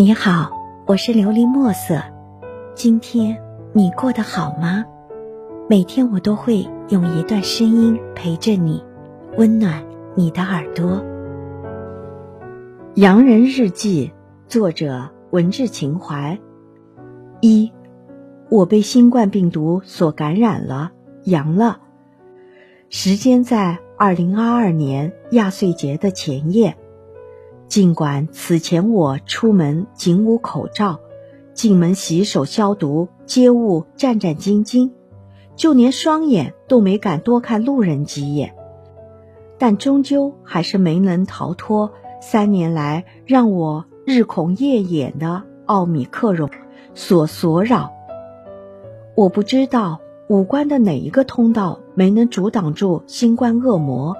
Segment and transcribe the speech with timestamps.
[0.00, 0.52] 你好，
[0.86, 2.00] 我是琉璃墨色。
[2.76, 3.36] 今天
[3.72, 4.84] 你过得好吗？
[5.68, 8.84] 每天我都会用一段声音陪着你，
[9.36, 9.84] 温暖
[10.14, 11.04] 你的耳朵。
[12.94, 14.12] 洋人日记，
[14.46, 16.38] 作者文志情怀。
[17.40, 17.72] 一，
[18.50, 20.92] 我被新冠病毒所感染了，
[21.24, 21.80] 阳了。
[22.88, 26.76] 时间在二零二二年亚岁节的前夜。
[27.68, 31.00] 尽管此前我出门仅捂口罩，
[31.52, 34.90] 进门洗手消毒，接物战战兢兢，
[35.54, 38.54] 就连双眼都没敢多看路人几眼，
[39.58, 46.50] 但终究还是没能逃脱三年来让我日恐夜魇的奥米克戎
[46.94, 47.92] 所所扰。
[49.14, 54.16] 我不知道五官的哪一个通道没能阻挡住新冠恶魔，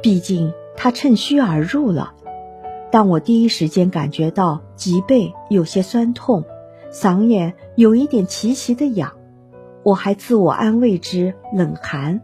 [0.00, 2.14] 毕竟他趁虚而入了。
[2.90, 6.44] 当我第一时间感觉到脊背有些酸痛，
[6.90, 9.12] 嗓眼有一点齐齐的痒，
[9.82, 12.22] 我还自我安慰之冷寒，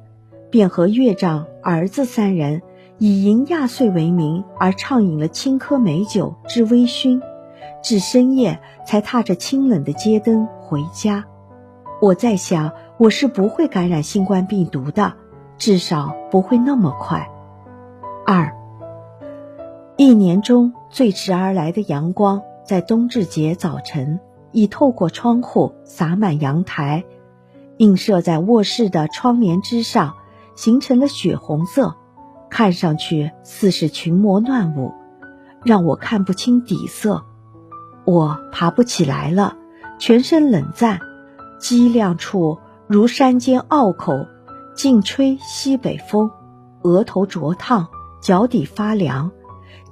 [0.50, 2.62] 便和岳丈、儿子三人
[2.96, 7.20] 以迎亚岁为名而畅饮了青稞美酒之微醺，
[7.82, 11.26] 至深夜才踏着清冷的街灯回家。
[12.00, 15.12] 我在想，我是不会感染新冠病毒的，
[15.58, 17.28] 至少不会那么快。
[18.26, 18.53] 二。
[19.96, 24.18] 一年中最迟而来的阳光，在冬至节早晨
[24.50, 27.04] 已透过窗户洒满阳台，
[27.76, 30.14] 映射在卧室的窗帘之上，
[30.56, 31.94] 形成了血红色，
[32.50, 34.92] 看上去似是群魔乱舞，
[35.62, 37.22] 让我看不清底色。
[38.04, 39.56] 我爬不起来了，
[40.00, 40.98] 全身冷战，
[41.60, 44.26] 脊梁处如山间坳口，
[44.74, 46.32] 劲吹西北风，
[46.82, 47.86] 额头灼烫，
[48.20, 49.30] 脚底发凉。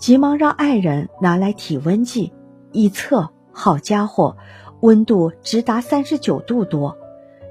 [0.03, 2.33] 急忙让爱人拿来体温计，
[2.73, 4.37] 一测，好家伙，
[4.81, 6.99] 温度直达三十九度多，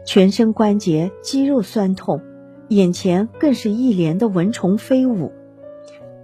[0.05, 2.21] 全身关节肌肉酸痛，
[2.67, 5.31] 眼前更是一连的蚊虫飞舞，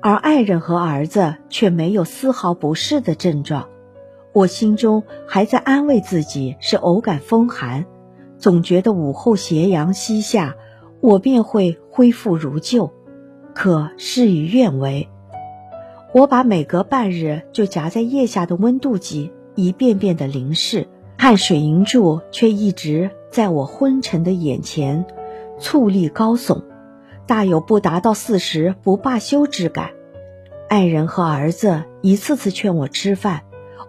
[0.02, 3.70] 而爱人和儿子却没有丝毫不适的症状。
[4.34, 7.86] 我心中还在安慰自己是偶感风寒，
[8.38, 10.58] 总觉得午后斜阳西下，
[11.00, 12.92] 我便会恢复如旧，
[13.56, 15.08] 可事与愿违。
[16.14, 20.88] 我把每隔半日就夹在腋下的温度计一遍遍的凝视，
[21.18, 25.06] 汗水银柱却一直在我昏沉的眼前
[25.60, 26.64] 矗立高耸，
[27.26, 29.90] 大有不达到四十不罢休之感。
[30.70, 33.42] 爱人和儿子一次次劝我吃饭，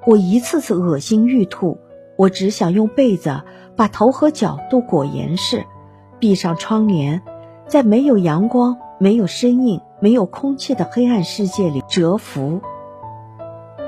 [0.06, 1.78] 我一次次恶心欲吐，
[2.16, 3.42] 我只想用被子
[3.76, 5.64] 把头和脚都裹严实，
[6.18, 7.22] 闭上窗帘，
[7.66, 9.80] 在没有阳光、没有声音。
[10.00, 12.60] 没有空气的黑暗世界里蛰伏。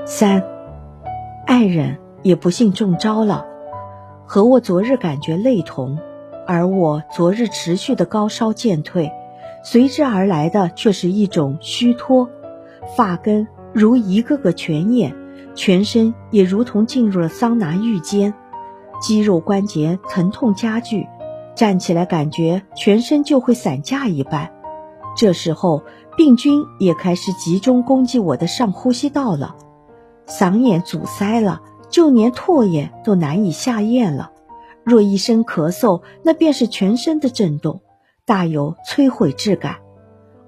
[0.05, 0.43] 三，
[1.45, 3.45] 爱人也不幸中招了，
[4.25, 5.97] 和我昨日感觉类同，
[6.45, 9.09] 而我昨日持续的高烧渐退，
[9.63, 12.29] 随之而来的却是一种虚脱，
[12.97, 15.15] 发根如一个个泉眼，
[15.55, 18.33] 全身也如同进入了桑拿浴间，
[18.99, 21.07] 肌肉关节疼痛加剧，
[21.55, 24.51] 站起来感觉全身就会散架一般。
[25.15, 25.83] 这时候。
[26.17, 29.55] 病菌也开始集中攻击我的上呼吸道了，
[30.27, 34.31] 嗓眼阻塞了，就连唾液都难以下咽了。
[34.83, 37.81] 若一声咳嗽，那便是全身的震动，
[38.25, 39.77] 大有摧毁之感。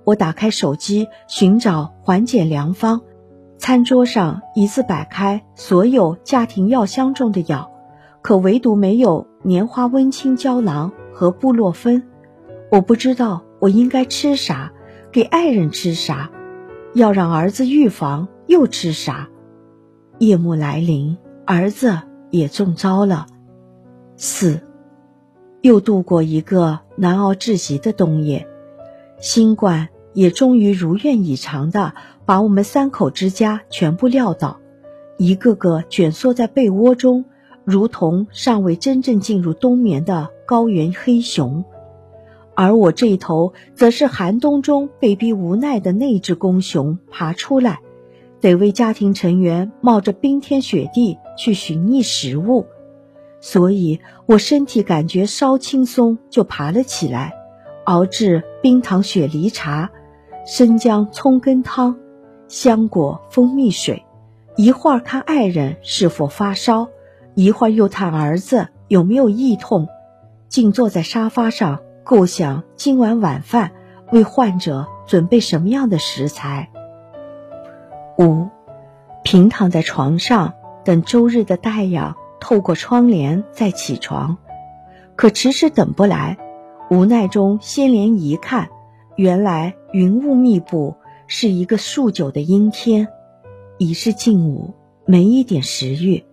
[0.04, 3.02] 我打开手机寻找缓解良方，
[3.58, 7.72] 餐桌上一字摆开所有家庭药箱中的药，
[8.22, 12.04] 可唯独没有棉花温清胶囊和布洛芬。
[12.70, 14.74] 我不知道我应该吃啥。
[15.14, 16.32] 给爱人吃啥？
[16.96, 19.30] 要让儿子预防又吃啥？
[20.18, 21.16] 夜幕来临，
[21.46, 22.00] 儿子
[22.32, 23.28] 也中招了。
[24.18, 24.60] 四，
[25.62, 28.48] 又度过一个难熬至极的冬夜，
[29.20, 31.94] 新冠也终于如愿以偿的
[32.26, 34.60] 把我们三口之家全部撂倒，
[35.20, 37.26] 一个个蜷缩在被窝中，
[37.64, 41.64] 如同尚未真正进入冬眠的高原黑熊。
[42.56, 47.80] 而我这一头，则是寒冬中被逼无奈的那只公熊爬出来，
[48.40, 52.68] 得为家庭成员冒着冰天雪地去寻觅食物，
[53.42, 57.34] 所以我身体感觉稍轻松，就爬了起来，
[57.86, 59.90] 熬制冰糖雪梨茶、
[60.46, 61.98] 生姜葱根汤、
[62.48, 64.06] 香果蜂蜜水，
[64.56, 66.88] 一会儿看爱人是否发烧，
[67.34, 69.88] 一会儿又探儿子有没有异痛，
[70.50, 71.80] 静坐在沙发上。
[72.04, 73.72] 构想今晚晚饭
[74.12, 76.70] 为患者准备什么样的食材。
[78.18, 78.50] 五，
[79.24, 80.54] 平躺在床上，
[80.84, 84.38] 等周日的太阳透过窗帘再起床，
[85.16, 86.38] 可迟迟等不来，
[86.90, 88.70] 无奈中掀帘一看，
[89.16, 90.96] 原来云雾密布，
[91.28, 93.08] 是一个数九的阴天，
[93.78, 94.74] 已是近午，
[95.06, 96.26] 没一点食欲。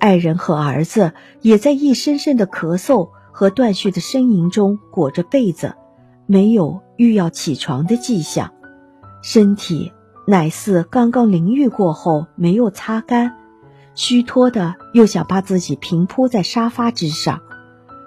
[0.00, 5.74] 爱人和儿子也在一声声的咳嗽和断续的呻吟中裹着被子，
[6.24, 8.52] 没有欲要起床的迹象，
[9.22, 9.92] 身体
[10.24, 13.34] 乃似刚刚淋浴过后没有擦干，
[13.96, 17.40] 虚脱的又想把自己平铺在沙发之上，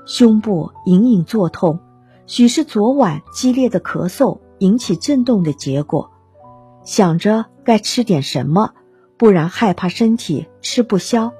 [0.05, 1.79] 胸部隐隐作痛，
[2.25, 6.09] 许是昨晚激烈的咳嗽引起震动的结果，
[6.85, 8.71] 想着该吃点什么，
[9.17, 11.33] 不然害怕身体吃不消。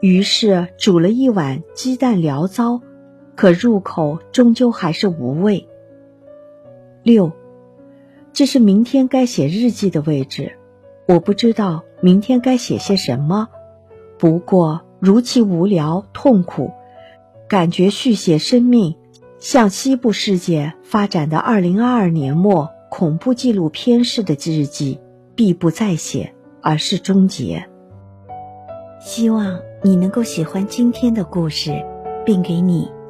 [0.00, 2.80] 于是煮了一碗鸡蛋醪糟，
[3.36, 5.68] 可入口终究还是无味。
[7.02, 7.32] 六，
[8.32, 10.58] 这是明天该写日记的位置，
[11.06, 13.48] 我不知道明天该写些什么。
[14.18, 16.70] 不过如其无聊痛苦，
[17.48, 18.96] 感觉续写生命，
[19.38, 25.00] 向西部世界发展的二零二二年末恐怖纪录片式的日记，
[25.34, 27.68] 必不再写，而是终结。
[29.00, 29.60] 希望。
[29.86, 31.84] 你能够喜欢今天的故事，
[32.24, 32.90] 并给你